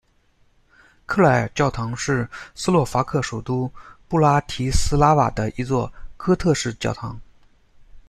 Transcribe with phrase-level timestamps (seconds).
[1.05, 3.71] 克莱尔教堂是斯洛伐克首都
[4.07, 7.15] 布拉提斯拉瓦的一座哥特式教堂。